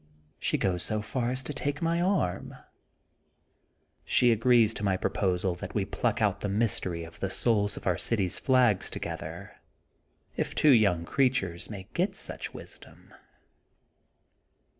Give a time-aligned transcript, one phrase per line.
[0.39, 2.55] She goes so far as to take my arm.
[4.03, 7.85] She agrees to my proposal that we pluck out the mystery of the souls of
[7.85, 9.57] our city^s flags together,
[10.35, 13.13] if two young creatures may get such wisdom.